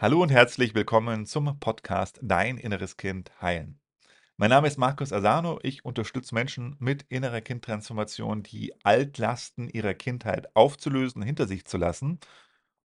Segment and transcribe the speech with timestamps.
[0.00, 3.80] Hallo und herzlich willkommen zum Podcast Dein inneres Kind heilen.
[4.36, 5.58] Mein Name ist Markus Asano.
[5.64, 12.20] Ich unterstütze Menschen mit innerer Kindtransformation, die Altlasten ihrer Kindheit aufzulösen, hinter sich zu lassen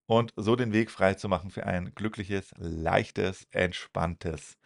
[0.07, 4.57] und so den Weg frei zu machen für ein glückliches, leichtes, entspanntes,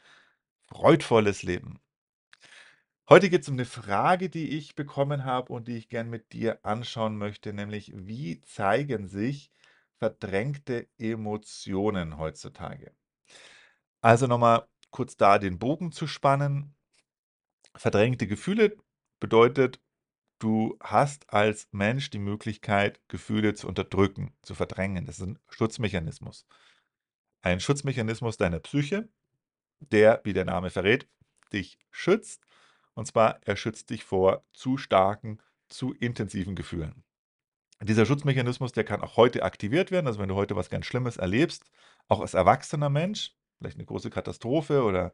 [0.70, 1.82] freudvolles Leben.
[3.10, 6.32] Heute geht es um eine Frage, die ich bekommen habe und die ich gern mit
[6.32, 9.52] dir anschauen möchte, nämlich wie zeigen sich
[10.00, 12.96] verdrängte Emotionen heutzutage?
[14.02, 16.76] Also nochmal kurz da den Bogen zu spannen.
[17.76, 18.78] Verdrängte Gefühle
[19.20, 19.82] bedeutet,
[20.40, 25.06] du hast als Mensch die Möglichkeit, Gefühle zu unterdrücken, zu verdrängen.
[25.06, 26.46] Das ist ein Schutzmechanismus.
[27.42, 29.10] Ein Schutzmechanismus deiner Psyche,
[29.80, 31.08] der, wie der Name verrät,
[31.54, 32.46] dich schützt.
[32.94, 37.04] Und zwar, er schützt dich vor zu starken, zu intensiven Gefühlen.
[37.82, 40.08] Dieser Schutzmechanismus, der kann auch heute aktiviert werden.
[40.08, 41.64] Also wenn du heute was ganz Schlimmes erlebst,
[42.08, 45.14] auch als erwachsener Mensch, vielleicht eine große Katastrophe oder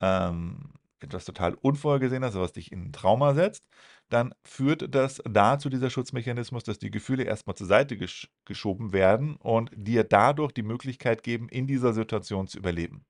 [0.00, 3.66] ähm, etwas total Unvorhergesehenes, was dich in ein Trauma setzt,
[4.08, 9.36] dann führt das dazu, dieser Schutzmechanismus, dass die Gefühle erstmal zur Seite gesch geschoben werden
[9.36, 13.04] und dir dadurch die Möglichkeit geben, in dieser Situation zu überleben.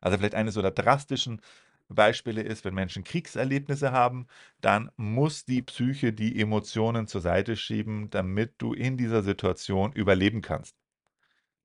[0.00, 1.40] Also vielleicht eines so der drastischen
[1.88, 4.26] Beispiele ist, wenn Menschen Kriegserlebnisse haben,
[4.60, 10.42] dann muss die Psyche die Emotionen zur Seite schieben, damit du in dieser Situation überleben
[10.42, 10.76] kannst.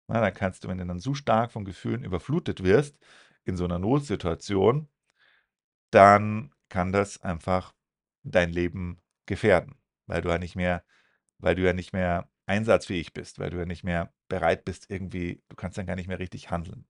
[0.07, 2.97] Na, dann kannst du, wenn du dann so stark von Gefühlen überflutet wirst,
[3.45, 4.87] in so einer Notsituation,
[5.91, 7.73] dann kann das einfach
[8.23, 9.75] dein Leben gefährden,
[10.07, 10.83] weil du ja nicht mehr,
[11.39, 15.41] weil du ja nicht mehr einsatzfähig bist, weil du ja nicht mehr bereit bist, irgendwie,
[15.49, 16.85] du kannst dann gar nicht mehr richtig handeln.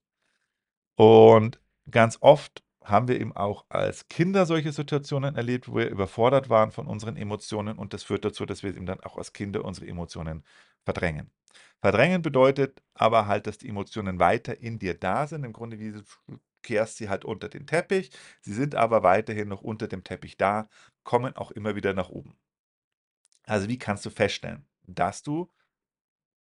[0.96, 6.50] Und ganz oft haben wir eben auch als Kinder solche Situationen erlebt, wo wir überfordert
[6.50, 9.64] waren von unseren Emotionen und das führt dazu, dass wir eben dann auch als Kinder
[9.66, 10.44] unsere Emotionen
[10.84, 11.32] verdrängen.
[11.80, 15.44] Verdrängen bedeutet aber halt, dass die Emotionen weiter in dir da sind.
[15.44, 16.04] Im Grunde, wie du
[16.62, 18.12] kehrst sie halt unter den Teppich.
[18.42, 20.70] Sie sind aber weiterhin noch unter dem Teppich da,
[21.04, 22.38] kommen auch immer wieder nach oben.
[23.46, 25.50] Also wie kannst du feststellen, dass du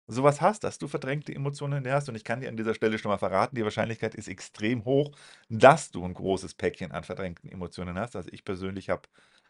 [0.09, 2.09] sowas hast, dass du verdrängte Emotionen hast.
[2.09, 5.15] Und ich kann dir an dieser Stelle schon mal verraten, die Wahrscheinlichkeit ist extrem hoch,
[5.49, 8.15] dass du ein großes Päckchen an verdrängten Emotionen hast.
[8.15, 9.03] Also ich persönlich habe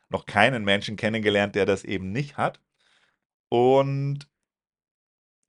[0.09, 2.59] noch keinen Menschen kennengelernt, der das eben nicht hat.
[3.49, 4.27] Und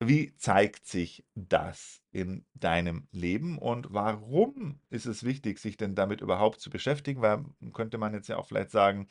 [0.03, 6.23] wie zeigt sich das in deinem Leben und warum ist es wichtig, sich denn damit
[6.23, 7.21] überhaupt zu beschäftigen?
[7.21, 7.45] Weil
[7.75, 9.09] könnte man jetzt ja auch vielleicht sagen,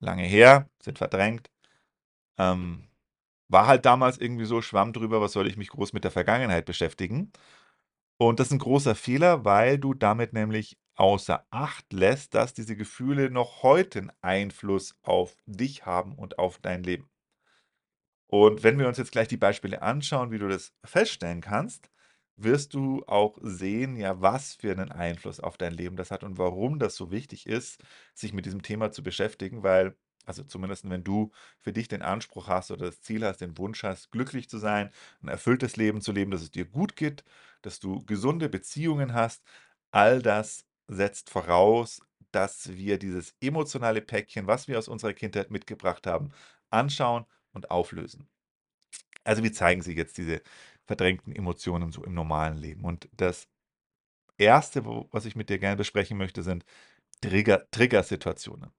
[0.00, 1.50] lange her, sind verdrängt.
[2.38, 2.88] Ähm,
[3.48, 6.64] war halt damals irgendwie so, schwamm drüber, was soll ich mich groß mit der Vergangenheit
[6.66, 7.32] beschäftigen?
[8.18, 12.76] Und das ist ein großer Fehler, weil du damit nämlich außer Acht lässt, dass diese
[12.76, 17.08] Gefühle noch heute 'n Einfluss auf dich haben und auf dein Leben.
[18.30, 21.90] Und wenn wir uns jetzt gleich die Beispiele anschauen, wie du das feststellen kannst,
[22.36, 26.36] wirst du auch sehen, ja, was für einen Einfluss auf dein Leben das hat und
[26.38, 27.80] warum das so wichtig ist,
[28.14, 32.48] sich mit diesem Thema zu beschäftigen, weil also zumindest wenn du für dich den Anspruch
[32.48, 34.90] hast oder das Ziel hast, den Wunsch hast, glücklich zu sein,
[35.22, 37.24] ein erfülltes Leben zu leben, dass es dir gut geht,
[37.62, 39.42] dass du gesunde Beziehungen hast,
[39.90, 42.02] all das setzt voraus,
[42.32, 46.30] dass wir dieses emotionale Päckchen, was wir aus unserer Kindheit mitgebracht haben,
[46.70, 48.28] anschauen und auflösen.
[49.24, 50.42] Also wie zeigen sich jetzt diese
[50.86, 52.84] verdrängten Emotionen so im normalen Leben?
[52.84, 53.48] Und das
[54.38, 56.64] Erste, was ich mit dir gerne besprechen möchte, sind
[57.22, 58.72] Trigger, Trigger-Situationen.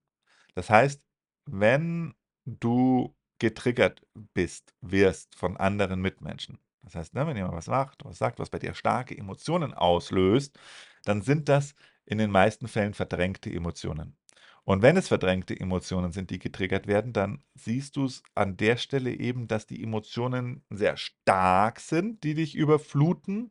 [0.56, 1.01] Das heißt,
[1.45, 2.13] wenn
[2.45, 4.01] du getriggert
[4.33, 8.50] bist, wirst von anderen Mitmenschen, das heißt, ne, wenn jemand was macht, was sagt, was
[8.50, 10.57] bei dir starke Emotionen auslöst,
[11.03, 11.75] dann sind das
[12.06, 14.16] in den meisten Fällen verdrängte Emotionen.
[14.63, 18.77] Und wenn es verdrängte Emotionen sind, die getriggert werden, dann siehst du es an der
[18.77, 23.50] Stelle eben, dass die Emotionen sehr stark sind, die dich überfluten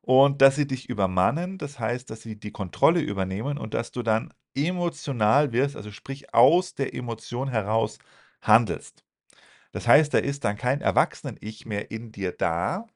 [0.00, 1.58] und dass sie dich übermannen.
[1.58, 6.34] Das heißt, dass sie die Kontrolle übernehmen und dass du dann emotional wirst, also sprich
[6.34, 7.98] aus der Emotion heraus
[8.42, 9.04] handelst.
[9.72, 12.86] Das heißt, da ist dann kein Erwachsenen-Ich mehr in dir da,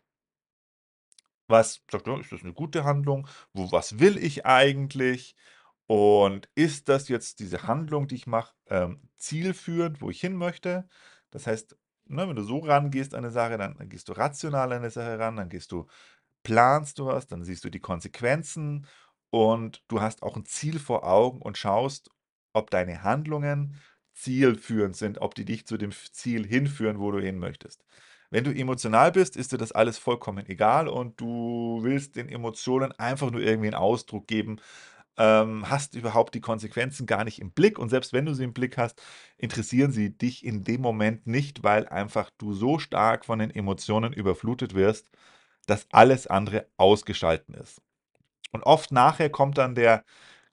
[1.51, 3.27] was sagt, ist das eine gute Handlung?
[3.53, 5.35] Wo, was will ich eigentlich?
[5.87, 10.89] Und ist das jetzt diese Handlung, die ich mache, ähm, zielführend, wo ich hin möchte?
[11.31, 11.77] Das heißt,
[12.07, 14.91] ne, wenn du so rangehst an eine Sache, dann, dann gehst du rational an eine
[14.91, 15.87] Sache ran, dann gehst du,
[16.45, 18.87] planst du was, dann siehst du die Konsequenzen
[19.31, 22.11] und du hast auch ein Ziel vor Augen und schaust,
[22.53, 23.77] ob deine Handlungen
[24.15, 27.85] zielführend sind, ob die dich zu dem Ziel hinführen, wo du hin möchtest.
[28.31, 32.93] Wenn du emotional bist, ist dir das alles vollkommen egal und du willst den Emotionen
[32.93, 34.61] einfach nur irgendwie einen Ausdruck geben,
[35.19, 38.55] ähm, hast überhaupt die Konsequenzen gar nicht im Blick und selbst wenn du sie im
[38.55, 39.03] Blick hast,
[39.39, 44.13] interessieren sie dich in dem Moment nicht, weil einfach du so stark von den Emotionen
[44.13, 45.11] überflutet wirst,
[45.67, 47.83] dass alles andere ausgeschalten ist.
[48.53, 50.05] Und oft nachher kommt dann der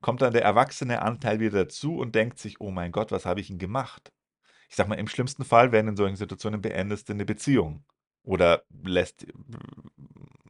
[0.01, 3.39] kommt dann der erwachsene Anteil wieder dazu und denkt sich: „Oh mein Gott, was habe
[3.41, 4.11] ich denn gemacht?“
[4.69, 7.85] Ich sage mal, im schlimmsten Fall, wenn in solchen Situationen beendest du 'ne Beziehung
[8.23, 9.27] oder lässt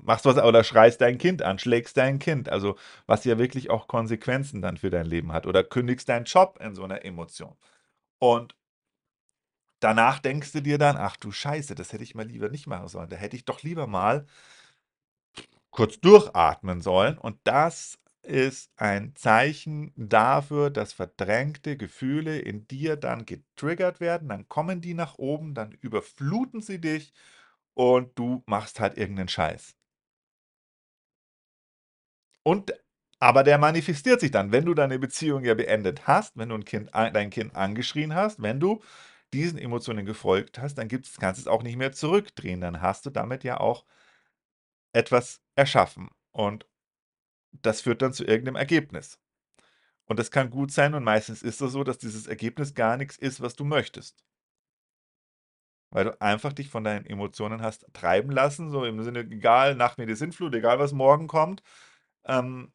[0.03, 2.77] machst was oder schreist dein Kind an, schlägst dein Kind, also
[3.07, 6.75] was ja wirklich auch Konsequenzen dann für dein Leben hat oder kündigst deinen Job in
[6.75, 7.55] so 'ner Emotion.
[8.19, 8.55] Und
[9.83, 12.87] danach denkst du dir dann: „Ach du Scheiße, das hätte ich mal lieber nicht machen
[12.87, 13.09] sollen.
[13.09, 14.25] Da hätte ich doch lieber mal“
[15.77, 23.25] „kurz durchatmen sollen.“ Und das ist ein Zeichen dafür, dass verdrängte Gefühle in dir dann
[23.27, 24.29] getriggert werden.
[24.29, 27.13] Dann kommen die nach oben, dann überfluten sie dich
[27.75, 29.73] und du machst halt irgend 'nen Scheiß.
[32.45, 32.73] Und
[33.19, 36.63] aber der manifestiert sich dann, wenn du deine Beziehung ja beendet hast, wenn du 'n
[36.65, 38.81] Kind ei dein Kind angeschrien hast, wenn du
[39.33, 42.61] diesen Emotionen gefolgt hast, dann gibt's kannst du's auch nicht mehr zurückdrehen.
[42.61, 43.83] Dann hast du damit ja auch
[44.95, 46.67] etwas erschaffen und
[47.53, 49.19] das führt dann zu irgend 'nem Ergebnis.
[50.05, 53.17] Und das kann gut sein und meistens ist das so, dass dieses Ergebnis gar nix
[53.17, 54.21] ist, was du möchtest.
[55.93, 59.97] Weil du einfach dich von deinen Emotionen hast treiben lassen, so im Sinne: „Egal, nach
[59.97, 61.63] mir die Sintflut, egal was morgen kommt.“
[62.25, 62.71] Ähm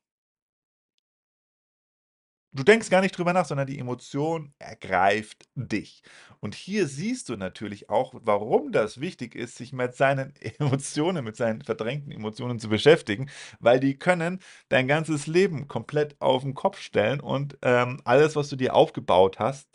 [2.55, 6.03] Du denkst gar nicht drüber nach, sondern die Emotion ergreift dich.
[6.41, 11.37] Und hier siehst du natürlich auch, warum das wichtig ist, sich mit seinen Emotionen, mit
[11.37, 14.39] seinen verdrängten Emotionen zu beschäftigen, weil die können
[14.69, 19.39] dein ganzes Leben komplett auf 'n Kopf stellen und, ähm, alles, was du dir aufgebaut
[19.39, 19.67] hast,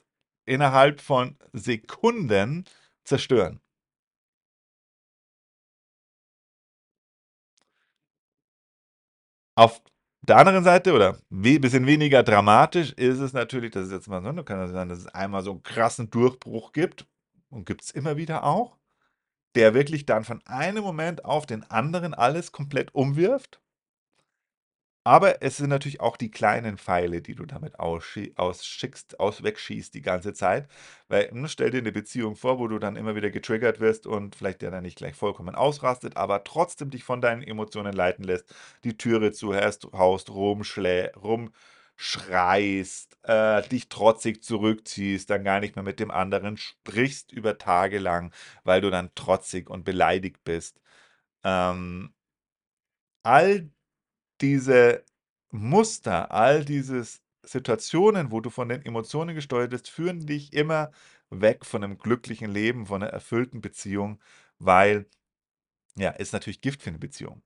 [0.45, 2.63] innerhalb von Sekunden
[3.03, 3.59] zerstören.
[9.57, 9.81] Auf
[10.27, 14.21] der anderen Seite oder we bisschen weniger dramatisch ist es natürlich, dass es jetzt mal,
[14.21, 17.07] ne kann ja sein, dass es einmal so 'n krassen Durchbruch gibt
[17.49, 18.77] und gibt's immer wieder auch,
[19.55, 23.59] der wirklich dann von einem Moment auf den anderen alles komplett umwirft.
[25.07, 29.93] Aber es sind natürlich auch die kleinen Pfeile, die du damit ausschi ausschickst aus wegschießt
[29.93, 30.67] die ganze Zeit.
[31.07, 34.35] Weil, ne, stell dir 'ne Beziehung vor, wo du dann immer wieder getriggert wirst und
[34.35, 38.53] vielleicht der dann nicht gleich vollkommen ausrastet, aber trotzdem dich von deinen Emotionen leiten lässt,
[38.83, 41.57] die Türe zuhärst haust, rumschreist,
[43.23, 48.33] äh, dich trotzig zurückziehst, dann gar nicht mehr mit dem anderen sprichst über Tage lang,
[48.65, 50.81] weil du dann trotzig und beleidigt bist.
[51.43, 52.13] Ähm
[53.25, 53.69] all
[54.41, 55.03] diese
[55.51, 60.91] Muster, all dieses Situationen, wo du von den Emotionen gesteuert wirst, führen dich immer
[61.29, 64.19] weg von 'nem glücklichen Leben, von 'ner erfüllten Beziehung,
[64.59, 65.07] weil
[65.97, 67.43] ja, ist natürlich Gift für 'ne Beziehung,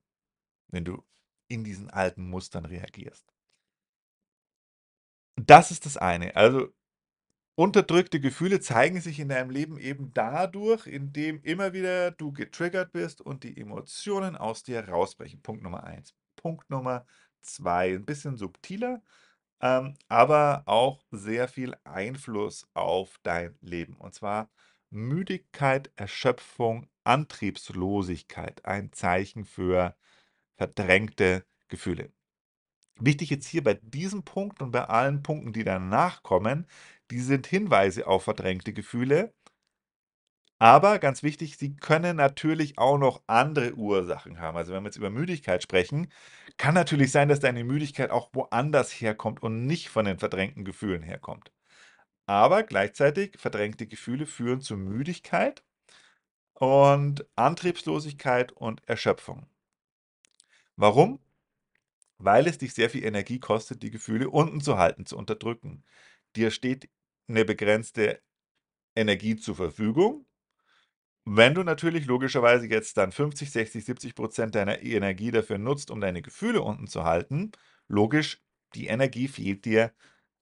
[0.68, 1.04] wenn du
[1.48, 3.22] in diesen alten Mustern reagierst.
[5.38, 6.36] Das ist das eine.
[6.36, 6.68] Also,
[7.56, 13.20] unterdrückte Gefühle zeigen sich in deinem Leben eben dadurch, indem immer wieder du getriggert bist
[13.22, 15.42] und die Emotionen aus dir rausbrechen.
[15.42, 16.12] Punkt Nummer 1.
[16.42, 17.06] Punkt Nummer
[17.42, 19.02] 2, 'n bisschen subtiler,
[19.60, 23.96] ähm, aber auch sehr viel Einfluss auf dein Leben.
[23.96, 24.50] Und zwar
[24.90, 29.96] Müdigkeit, Erschöpfung, Antriebslosigkeit, ein Zeichen für
[30.56, 32.12] verdrängte Gefühle.
[33.00, 36.66] Wichtig jetzt hier bei diesem Punkt und bei allen Punkten, die danach kommen,
[37.10, 39.34] die sind Hinweise auf verdrängte Gefühle
[40.62, 44.56] aber ganz wichtig, sie können natürlich auch noch andere Ursachen haben.
[44.56, 46.08] Also, wenn wir jetzt über Müdigkeit sprechen,
[46.56, 51.02] kann natürlich sein, dass deine Müdigkeit auch woanders herkommt und nicht von den verdrängten Gefühlen
[51.02, 51.52] herkommt.
[52.26, 55.64] Aber gleichzeitig verdrängte Gefühle führen zu Müdigkeit
[56.54, 59.46] und Antriebslosigkeit und Erschöpfung.
[60.76, 61.18] Warum?
[62.18, 65.84] Weil es dich sehr viel Energie kostet, die Gefühle unten zu halten, zu unterdrücken.
[66.36, 66.88] Dir steht
[67.28, 68.20] 'ne begrenzte
[68.96, 70.26] Energie zur Verfügung.
[71.24, 76.00] Wenn du natürlich logischerweise jetzt dann 50, 60, 70 % deiner Energie dafür nutzt, um
[76.00, 77.52] deine Gefühle unten zu halten,
[77.88, 78.40] logisch,
[78.74, 79.92] die Energie fehlt dir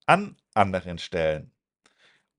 [0.07, 1.53] an anderen Stellen.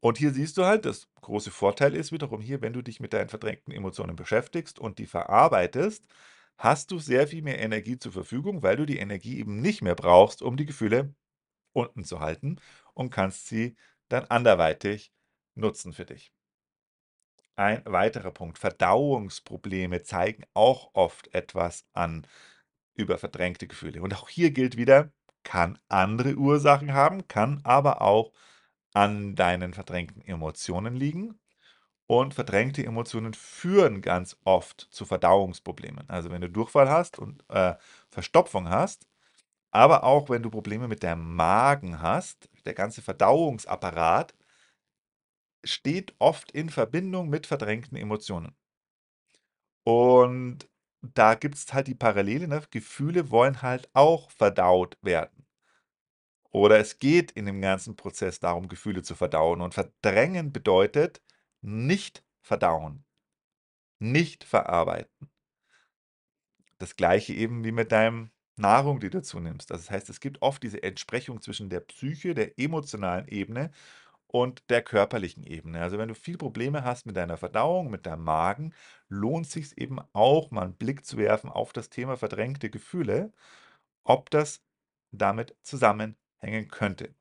[0.01, 3.13] Und hier siehst du halt, das große Vorteil ist wiederum hier, wenn du dich mit
[3.13, 6.07] deinen verdrängten Emotionen beschäftigst und die verarbeitest,
[6.57, 9.95] hast du sehr viel mehr Energie zur Verfügung, weil du die Energie eben nicht mehr
[9.95, 11.15] brauchst, um die Gefühle
[11.74, 12.57] unten zu halten
[12.95, 13.75] und kannst sie
[14.10, 15.13] dann anderweitig
[15.55, 16.31] nutzen für dich.
[17.62, 22.25] Ein weiterer Punkt, Verdauungsprobleme zeigen auch oft etwas an
[22.96, 24.01] über verdrängte Gefühle.
[24.01, 25.12] Und auch hier gilt wieder,
[25.44, 28.32] kann andere Ursachen haben, kann aber auch
[28.94, 31.39] an deinen verdrängten Emotionen liegen.
[32.08, 36.10] Und verdrängte Emotionen führen ganz oft zu Verdauungsproblemen.
[36.10, 37.75] Also, wenn du Durchfall hast und, äh,
[38.10, 39.08] Verstopfung hast,
[39.72, 44.34] aber auch wenn du Probleme mit deinem Magen hast, der ganze Verdauungsapparat
[45.63, 48.56] steht oft in Verbindung mit verdrängten Emotionen.
[49.84, 50.68] Und
[51.01, 52.62] da gibt's halt die Parallele, ne?
[52.72, 55.46] Gefühle wollen halt auch verdaut werden.
[56.51, 59.62] Oder es geht in dem ganzen Prozess darum, Gefühle zu verdauen.
[59.62, 61.22] Und verdrängen bedeutet
[61.62, 63.06] nicht verdauen,
[64.00, 65.30] nicht verarbeiten.
[66.80, 69.72] Das Gleiche eben wie mit deinem Nahrung, die du zu nimmst.
[69.72, 73.72] Das heißt, es gibt oft diese Entsprechung zwischen der Psyche, der emotionalen Ebene
[74.31, 75.81] und der körperlichen Ebene.
[75.81, 78.73] Also, wenn du viel Probleme hast mit deiner Verdauung, mit deinem Magen,
[79.09, 83.33] lohnt sich's eben auch, mal 'n Blick zu werfen auf das Thema verdrängte Gefühle,
[84.05, 84.63] ob das
[85.11, 87.15] damit zusammenhängen könnte.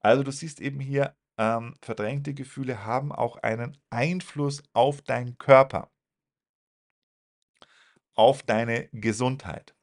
[0.00, 5.90] Also, du siehst eben hier, ähm, verdrängte Gefühle haben auch einen Einfluss auf deinen Körper
[8.14, 9.74] auf deine Gesundheit.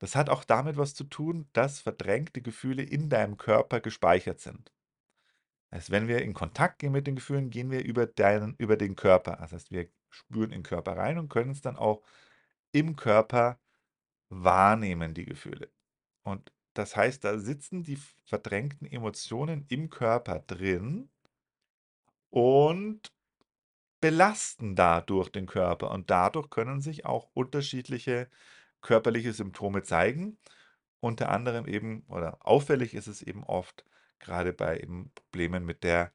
[0.00, 4.72] Das hat auch damit was zu tun, dass verdrängte Gefühle in deinem Körper gespeichert sind.
[5.72, 8.96] Heißt, wenn wir in Kontakt gehen mit den Gefühlen, gehen wir über deinen über den
[8.96, 9.36] Körper.
[9.40, 12.02] Das heißt, wir spüren in 'n Körper rein und können's dann auch
[12.72, 13.60] im Körper
[14.30, 15.70] wahrnehmen, die Gefühle.
[16.24, 21.10] Und das heißt, da sitzen die verdrängten Emotionen im Körper drin
[22.30, 23.12] und
[24.00, 25.90] belasten dadurch den Körper.
[25.90, 28.30] Und dadurch können sich auch unterschiedliche
[28.82, 30.38] körperliche Symptome zeigen.
[31.00, 33.84] Unter anderem eben oder auffällig ist es eben oft
[34.20, 36.12] grade bei eben Problemen mit der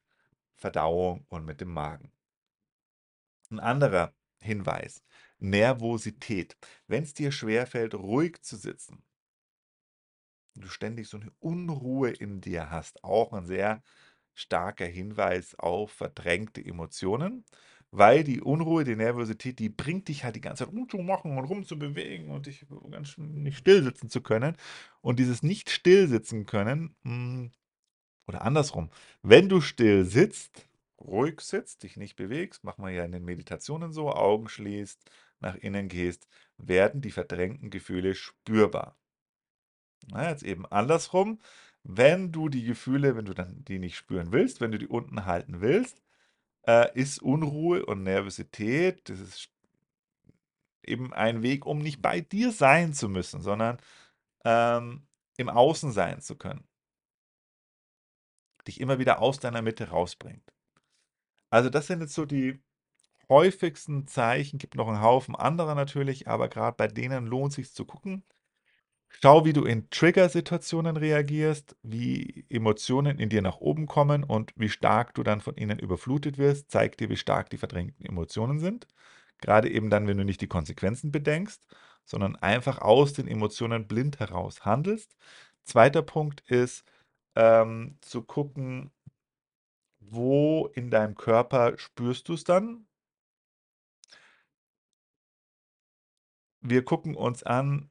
[0.58, 2.12] Verdauung und mit dem Magen.
[3.52, 5.04] 'N anderer Hinweis:
[5.40, 6.56] Nervosität.
[6.88, 9.02] Wenn's dir schwerfällt, ruhig zu sitzen
[10.58, 13.82] du ständig so 'ne Unruhe in dir hast, auch 'n sehr
[14.34, 17.46] starker Hinweis auf verdrängte Emotionen,
[17.92, 22.30] weil die Unruhe, die Nervosität, die bringt dich halt die ganze Zeit rumzumachen und rumzubewegen
[22.32, 24.56] und dich ganz nicht stillsitzen zu können.
[25.02, 27.52] Und dieses Nicht-Stillsitzen können, hm
[28.32, 28.90] oder andersrum,
[29.24, 30.68] wenn du still sitzt,
[31.00, 35.00] ruhig sitzt, dich nicht bewegst, macht man ja in den Meditationen so, Augen schließt,
[35.42, 38.96] nach innen gehst, werden die verdrängten Gefühle spürbar.
[40.08, 41.40] Na, jetzt eben andersrum,
[41.84, 45.26] wenn du die Gefühle wenn du dann die nicht spüren willst, wenn du die unten
[45.26, 46.02] halten willst,
[46.68, 49.50] äh, ist Unruhe und Nervosität, das ist
[50.84, 53.78] eben ein Weg, um nicht bei dir sein zu müssen, sondern,
[54.46, 55.08] ähm,
[55.38, 56.68] im Außen sein zu können.
[58.68, 60.44] Dich immer wieder aus deiner Mitte rausbringt.
[61.50, 62.62] Also, das sind jetzt so die
[63.30, 67.86] häufigsten Zeichen, gibt noch 'n Haufen anderer natürlich, aber grad bei denen lohnt sich's zu
[67.86, 68.24] gucken.
[69.10, 74.70] Schau, wie du in Triggersituationen reagierst, wie Emotionen in dir nach oben kommen und wie
[74.70, 78.88] stark du dann von ihnen überflutet wirst, zeigt dir, wie stark die verdrängten Emotionen sind.
[79.42, 81.62] Grade eben dann, wenn du nicht die Konsequenzen bedenkst,
[82.06, 85.16] sondern einfach aus den Emotionen blind heraus handelst.
[85.66, 86.84] Zweiter Punkt ist,
[87.36, 88.92] ähm, zu gucken
[90.04, 92.88] wo in deinem Körper spürst du's dann?
[96.64, 97.90] Wir gucken uns an,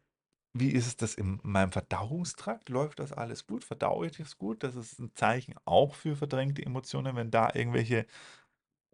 [0.54, 2.68] wie ist es das in meinem Verdauungstrakt?
[2.68, 3.64] Läuft das alles gut?
[3.64, 4.64] Verdaue ich das gut?
[4.64, 8.06] Das ist 'n Zeichen auch für verdrängte Emotionen, wenn da irgendwelche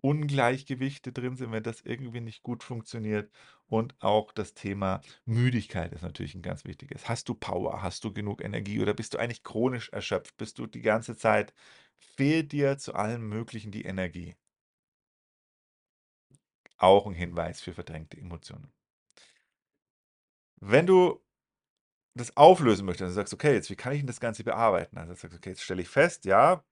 [0.07, 3.31] Ungleichgewichte drin sind, wenn das irgendwie nicht gut funktioniert.
[3.69, 7.09] Und auch das Thema Müdigkeit ist natürlich 'n ganz wichtiges.
[7.09, 7.83] Hast du Power?
[7.83, 10.37] Hast du genug Energie oder bist du eigentlich chronisch erschöpft?
[10.37, 11.55] Bist du die ganze Zeit
[11.99, 14.37] fehlt dir zu allem Möglichen die Energie?
[16.79, 18.71] Auch 'n Hinweis für verdrängte Emotionen.
[20.63, 21.21] Wenn du
[22.15, 25.15] das auflösen möchtest und sagst: „Okay, jetzt wie kann ich 'n das Ganze bearbeiten?“ Also,
[25.15, 26.65] sagst: „Okay, jetzt stelle ich fest, ja,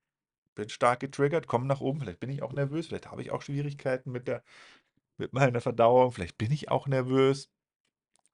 [0.55, 3.43] bin stark getriggert, komme nach oben, vielleicht bin ich auch nervös, vielleicht habe ich auch
[3.43, 4.43] Schwierigkeiten mit der
[5.19, 7.51] mit meiner Verdauung, vielleicht bin ich auch nervös.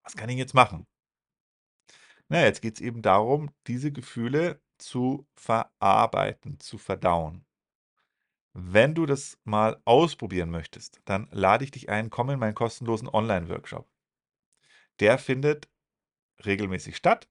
[0.05, 0.87] Was kann ich jetzt machen?“
[2.29, 7.45] Na ja, jetzt geht's eben darum, diese Gefühle zu verarbeiten, zu verdauen.
[8.53, 13.09] Wenn du das mal ausprobieren möchtest, dann lade ich dich ein, komm in meinen kostenlosen
[13.09, 13.89] Onlineworkshop.
[15.01, 15.69] Der findet
[16.45, 17.29] regelmäßig statt.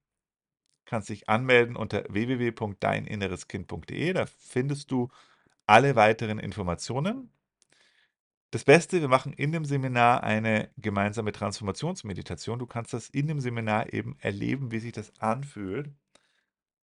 [0.90, 4.14] Kannst dich anmelden unter www.deininnereskind.de.
[4.14, 5.10] Da findest du
[5.68, 7.32] alle weiteren Informationen.
[8.52, 12.58] Das Beste, wir machen in dem Seminar eine gemeinsame Transformationsmeditation.
[12.58, 15.92] Du kannst das in dem Seminar eben erleben, wie sich das anfühlt,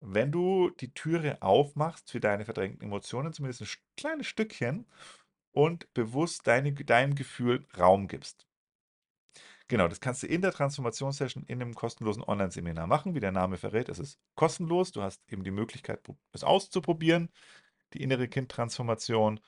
[0.01, 4.87] wenn du die Türe aufmachst für deine verdrängten Emotionen, zumindest 'n sch kleines Stückchen
[5.53, 8.48] und bewusst deine deinem Gefühl Raum gibst.
[9.71, 13.15] Genau, das kannst du in der Transformations-Session in 'nem kostenlosen Onlineseminar machen.
[13.15, 14.93] Wie der Name verrät, es ist kostenlos.
[14.93, 16.01] Du hast eben die Möglichkeit,
[16.33, 17.29] es auszuprobieren,
[17.95, 19.41] die innere Kind-Transformation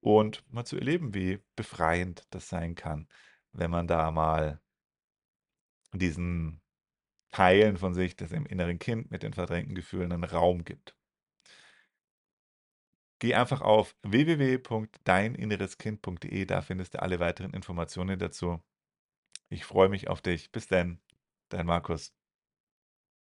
[0.00, 3.08] und mal zu erleben, wie befreiend das sein kann,
[3.52, 4.60] wenn man da mal
[5.94, 6.60] diesen
[7.32, 10.94] Teilen von sich, das im inneren Kind mit den verdrängten Gefühlen 'nen Raum gibt.
[13.22, 18.62] Geh einfach auf www.deininnereskind.de, da findest du alle weiteren Informationen dazu.
[19.52, 20.50] Ich freue mich auf dich.
[20.50, 20.98] Bis denn,
[21.50, 22.14] dein Markus.